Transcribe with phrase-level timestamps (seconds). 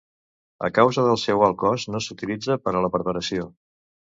[0.67, 3.47] A causa del seu alt cost, no s'utilitza per a la preparació.